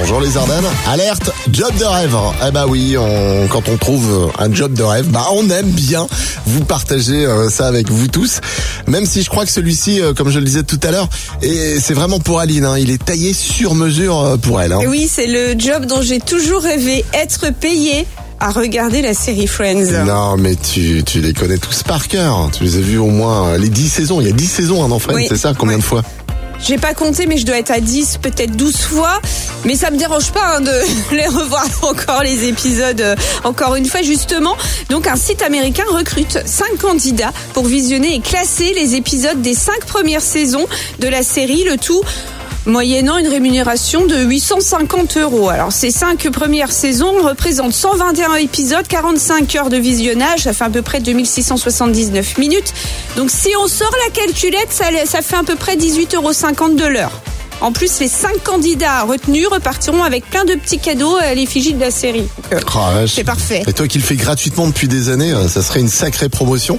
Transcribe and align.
Bonjour 0.00 0.20
les 0.20 0.36
Ardennes. 0.36 0.64
Alerte, 0.86 1.30
job 1.50 1.72
de 1.78 1.84
rêve. 1.84 2.16
Eh 2.46 2.50
bah 2.52 2.66
oui, 2.68 2.96
on, 2.98 3.46
quand 3.48 3.68
on 3.68 3.76
trouve 3.76 4.30
un 4.38 4.52
job 4.52 4.72
de 4.72 4.82
rêve, 4.82 5.06
bah 5.08 5.26
on 5.32 5.48
aime 5.50 5.68
bien 5.70 6.06
vous 6.46 6.64
partager 6.64 7.26
euh, 7.26 7.48
ça 7.50 7.66
avec 7.66 7.90
vous 7.90 8.06
tous. 8.06 8.40
Même 8.86 9.06
si 9.06 9.22
je 9.22 9.28
crois 9.28 9.44
que 9.44 9.50
celui-ci, 9.50 10.00
euh, 10.00 10.14
comme 10.14 10.30
je 10.30 10.38
le 10.38 10.44
disais 10.44 10.62
tout 10.62 10.78
à 10.84 10.90
l'heure, 10.92 11.08
et 11.42 11.78
c'est 11.80 11.94
vraiment 11.94 12.20
pour 12.20 12.38
Aline. 12.40 12.64
hein, 12.64 12.78
il 12.78 12.90
est 12.90 13.04
taillé 13.04 13.32
sur 13.32 13.74
mesure 13.74 14.18
euh, 14.20 14.36
pour 14.36 14.60
elle. 14.60 14.72
hein. 14.72 14.80
Oui, 14.86 15.08
c'est 15.12 15.26
le 15.26 15.58
job 15.58 15.86
dont 15.86 16.00
j'ai 16.02 16.20
toujours 16.20 16.62
rêvé, 16.62 17.04
être 17.12 17.52
payé 17.52 18.06
à 18.40 18.50
regarder 18.50 19.02
la 19.02 19.14
série 19.14 19.48
Friends. 19.48 20.04
Non, 20.06 20.36
mais 20.36 20.54
tu, 20.54 21.02
tu 21.04 21.20
les 21.20 21.32
connais 21.32 21.58
tous 21.58 21.82
par 21.82 22.06
cœur. 22.06 22.50
Tu 22.56 22.62
les 22.64 22.76
as 22.76 22.80
vus 22.80 22.98
au 22.98 23.08
moins 23.08 23.56
les 23.58 23.68
10 23.68 23.88
saisons. 23.88 24.20
Il 24.20 24.28
y 24.28 24.30
a 24.30 24.32
10 24.32 24.46
saisons 24.46 24.84
hein, 24.84 24.88
dans 24.88 25.00
Friends, 25.00 25.16
Oui. 25.16 25.26
c'est 25.28 25.36
ça 25.36 25.54
Combien 25.58 25.76
de 25.78 25.82
fois? 25.82 26.02
J'ai 26.60 26.76
pas 26.76 26.94
compté, 26.94 27.26
mais 27.26 27.38
je 27.38 27.46
dois 27.46 27.58
être 27.58 27.70
à 27.70 27.80
10, 27.80 28.18
peut-être 28.18 28.56
12 28.56 28.76
fois. 28.76 29.20
Mais 29.64 29.74
ça 29.74 29.90
me 29.90 29.96
dérange 29.96 30.32
pas 30.32 30.56
hein, 30.56 30.60
de 30.60 30.72
les 31.14 31.26
revoir 31.26 31.66
encore 31.82 32.22
les 32.22 32.46
épisodes, 32.48 33.00
euh, 33.00 33.16
encore 33.44 33.76
une 33.76 33.86
fois 33.86 34.02
justement. 34.02 34.56
Donc 34.90 35.06
un 35.06 35.16
site 35.16 35.42
américain 35.42 35.84
recrute 35.90 36.38
5 36.44 36.78
candidats 36.78 37.32
pour 37.54 37.66
visionner 37.66 38.14
et 38.14 38.20
classer 38.20 38.72
les 38.74 38.94
épisodes 38.94 39.40
des 39.40 39.54
5 39.54 39.84
premières 39.86 40.22
saisons 40.22 40.66
de 40.98 41.08
la 41.08 41.22
série, 41.22 41.64
le 41.64 41.76
tout 41.76 42.02
moyennant 42.66 43.18
une 43.18 43.28
rémunération 43.28 44.06
de 44.06 44.16
850 44.16 45.16
euros. 45.18 45.48
Alors 45.48 45.72
ces 45.72 45.90
5 45.90 46.30
premières 46.30 46.72
saisons 46.72 47.22
représentent 47.22 47.72
121 47.72 48.34
épisodes, 48.34 48.86
45 48.86 49.54
heures 49.56 49.70
de 49.70 49.76
visionnage, 49.76 50.40
ça 50.40 50.52
fait 50.52 50.64
à 50.64 50.70
peu 50.70 50.82
près 50.82 51.00
2679 51.00 52.38
minutes. 52.38 52.72
Donc 53.16 53.30
si 53.30 53.50
on 53.60 53.66
sort 53.66 53.94
la 54.06 54.12
calculette, 54.12 54.70
ça, 54.70 54.86
ça 55.06 55.22
fait 55.22 55.36
à 55.36 55.42
peu 55.42 55.56
près 55.56 55.76
18,50 55.76 56.16
euros 56.16 56.74
de 56.74 56.86
l'heure. 56.86 57.12
En 57.60 57.72
plus, 57.72 57.98
les 57.98 58.08
5 58.08 58.42
candidats 58.44 59.02
retenus 59.02 59.46
repartiront 59.48 60.04
avec 60.04 60.24
plein 60.30 60.44
de 60.44 60.54
petits 60.54 60.78
cadeaux 60.78 61.16
à 61.16 61.34
l'effigie 61.34 61.74
de 61.74 61.80
la 61.80 61.90
série. 61.90 62.22
Donc, 62.52 62.52
euh, 62.52 62.60
Oh. 62.76 63.06
C'est 63.12 63.24
parfait. 63.24 63.62
Et 63.66 63.72
toi 63.72 63.88
qui 63.88 63.98
le 63.98 64.04
fais 64.04 64.14
gratuitement 64.14 64.66
depuis 64.68 64.86
des 64.88 65.08
années, 65.08 65.32
euh, 65.32 65.48
ça 65.48 65.62
serait 65.62 65.80
une 65.80 65.88
sacrée 65.88 66.28
promotion. 66.28 66.78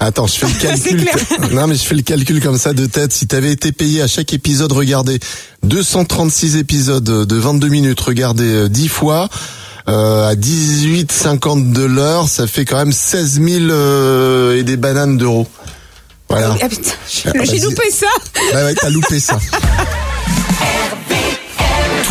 Attends, 0.00 0.26
je 0.26 0.34
fais 0.34 0.46
le 0.46 0.52
calcul. 0.60 1.08
non, 1.52 1.66
mais 1.66 1.74
je 1.76 1.82
fais 1.82 1.94
le 1.94 2.02
calcul 2.02 2.42
comme 2.42 2.58
ça 2.58 2.72
de 2.74 2.84
tête. 2.86 3.12
Si 3.12 3.26
t'avais 3.26 3.52
été 3.52 3.72
payé 3.72 4.02
à 4.02 4.06
chaque 4.06 4.32
épisode 4.34 4.72
regardé 4.72 5.18
236 5.62 6.56
épisodes 6.56 7.02
de 7.04 7.36
22 7.36 7.68
minutes 7.68 8.00
regardés 8.00 8.44
euh, 8.44 8.68
10 8.68 8.88
fois. 8.88 9.28
Euh, 9.88 10.28
à 10.28 10.34
18,50 10.34 11.72
de 11.72 11.82
l'heure, 11.84 12.28
ça 12.28 12.46
fait 12.46 12.66
quand 12.66 12.76
même 12.76 12.92
16 12.92 13.40
000 13.42 13.46
euh, 13.70 14.58
et 14.58 14.62
des 14.62 14.76
bananes 14.76 15.16
d'euros. 15.16 15.46
Voilà. 16.28 16.54
Ah 16.60 16.68
putain, 16.68 16.90
Ah, 17.24 17.44
j'ai 17.44 17.58
loupé 17.60 17.90
ça. 17.90 18.06
Ouais, 18.54 18.64
ouais, 18.64 18.74
t'as 18.74 18.90
loupé 18.90 19.18
ça. 19.18 19.38